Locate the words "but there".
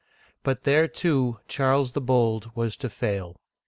0.41-0.87